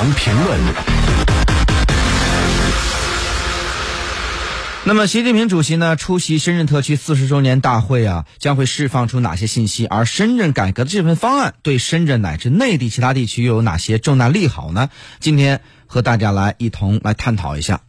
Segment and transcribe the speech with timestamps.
[0.00, 0.58] 常评论。
[4.86, 9.86] 那么，习近平主席呢出席深圳特区四十周年大会啊，将会释放出哪些信息？
[9.86, 14.88] 而深圳改革的这份方案对深圳乃至内地其他地区又有哪些重大利好呢？
[15.18, 17.82] 今天和大家来一同来探讨一下。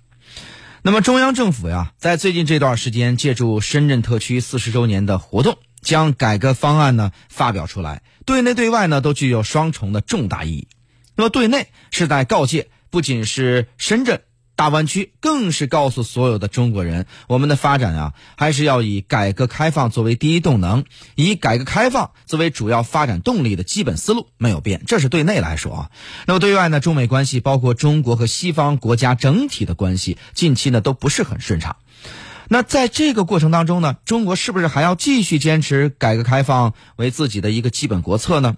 [0.82, 10.68] 那么，中央政府呀，在最近这段时间，借助深圳特区四十周年的活动，将改革方案呢发表出来，对内对外呢都具有双重的重大意义。
[11.16, 14.22] 那么，对内是在告诫，不仅是深圳。
[14.54, 20.84] 大湾区更是告诉所有的中国人，我们的发展啊，还是要以改革开放作为第一动能，
[21.16, 24.84] 以改革开放作为主要发展动力的基本思路没有变。
[24.86, 25.92] 这是对内来说啊。
[26.28, 31.78] 那么对外呢，中美关系，包括中国和西方国家整体的关系，近期呢都不是很顺畅。
[32.48, 38.58] 那在这个过程当中呢，中国是不是还要继续坚持改革开放为自己的一个基本国策呢？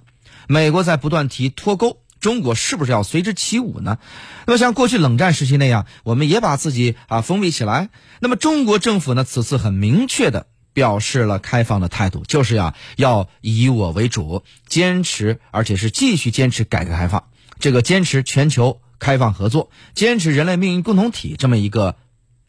[0.50, 2.00] 美国在不断提脱钩。
[2.24, 4.00] 中国是不是要随之起舞呢？
[4.48, 7.90] 那么像过去冷战时期那样，我们也把自己啊封闭起来。
[8.22, 17.26] 那么中国政府呢，此次很明确的表示了开放的态度，就是呀要以我为主，坚持而且是继续坚持改革开放，
[17.60, 21.98] 这个坚持全球开放合作，坚持人类命运共同体这么一个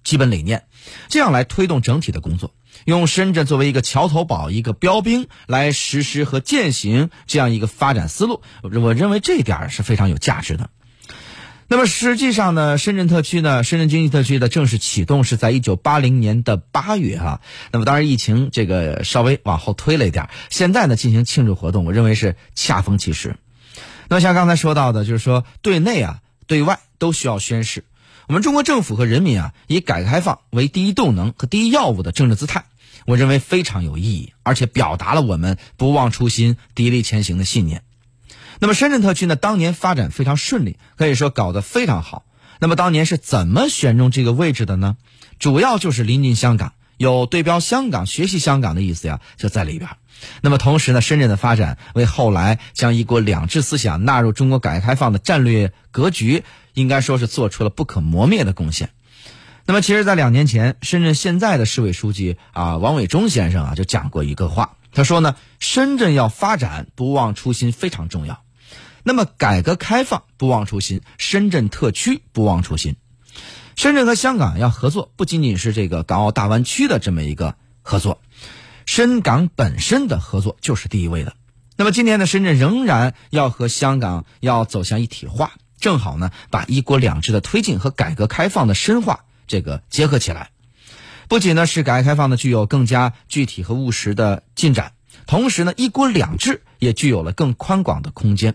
[0.05, 0.67] 基本理念，
[1.09, 2.55] 这样来推动整体的工作。
[2.85, 10.71] 用深圳作为一个桥头堡、一个标兵来实施和践行这样一个发展思路，我认为这一点是非常有价值的。
[11.67, 17.41] 那么实际上呢，深圳特区呢，深圳经济特区的正式启动是在一九八零年的八月哈。
[17.73, 23.37] 那么当然疫情这个稍微往后推了一点，现在呢进行庆祝活动，我认为是恰逢其时。
[24.09, 27.85] 那么像刚才说到的，就是说对内啊、对外都需要宣誓。
[28.27, 32.65] 我们中国政府和人民啊，以改革开放为第一动能和第一要务的政治姿态，
[33.07, 37.83] 我认为非常有意义，而且表达了我们不忘初心、砥砺前行的信念。
[38.61, 42.25] 那么深圳特区呢，当年发展非常顺利，可以说搞得非常好。
[42.61, 44.97] 那么当年是怎么选中这个位置的呢？
[45.39, 49.91] 主要就是临近香港，有对标香港、学习香港的意思呀，就在里边。
[50.41, 56.45] 那么同时呢，深圳的发展为后来将一国两制思想纳入中国改革开放的战略格局。
[56.75, 58.91] 应该说是做出了不可磨灭的贡献。
[59.65, 64.77] 那么，其实，在两年前，深圳现在的市委书记啊，王伟忠先生啊，就讲过一个话。
[64.93, 68.43] 他说呢，深圳要发展，不忘初心非常重要。
[69.05, 72.97] 那么，改革开放不忘初心，深圳特区不忘初心。
[73.77, 78.21] 深圳和香港要合作，不仅仅是这个港澳大湾区的这么一个合作，
[78.87, 81.35] 深港本身的合作就是第一位的。
[81.77, 85.53] 那么，今天的深圳仍然要和香港要走向一体化。
[85.81, 90.51] 正好呢，把一国两制的推进和改革开放的深化这个结合起来，
[91.29, 94.93] 不仅呢是改革开放呢具有更加具体和务实的进展，
[95.27, 98.55] 同时呢一国两制也具有了更宽广的空间。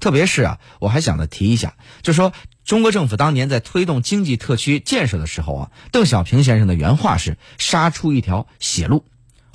[0.00, 9.06] 特别是啊，我还想呢提一下，就说中国政府当年在推动经济特区建设的时候啊，邓小平先生的原话是“杀出一条血路”，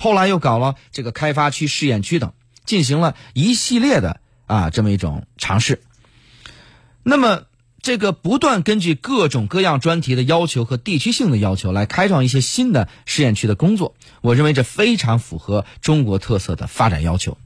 [0.04, 2.34] 后来又搞了这个开发区、试验区等，
[2.66, 5.80] 进行了一系列的啊这么一种尝试。
[7.02, 7.44] 那么，
[7.80, 17.38] 这个不断根据各种各样专题的要求和地区性的要求来开创一些新的试验区的工作，我认为这非常符合中国特色的发展要求。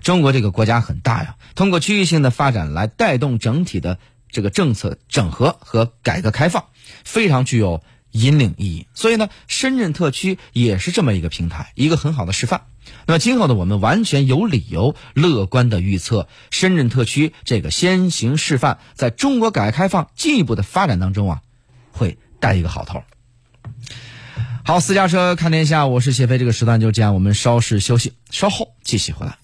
[0.00, 3.98] 中国这个国家很大呀，通过区域性的发展来带动整体的
[4.30, 6.66] 这个政策整合和改革开放，
[7.02, 8.86] 非常具有引领意义。
[8.94, 12.62] 所以呢，深圳特区也是这么一个平台，一个很好的示范。
[13.06, 21.42] 那么今后呢，我们完全有理由乐观的预测，深圳特区这个先行示范，在中国改革开放进一步的发展当中啊，
[21.90, 23.02] 会带一个好头。
[24.64, 29.38] 好，私家车看天下，我是谢飞，这个时段就这样，我们稍事休息，稍后继续回来。